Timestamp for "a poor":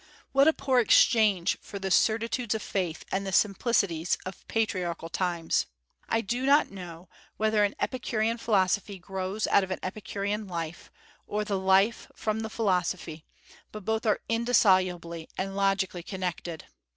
0.47-0.79